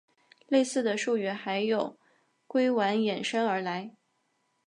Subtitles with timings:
[0.47, 1.99] 类似的术语还有
[2.47, 3.91] 硅烷衍生而来。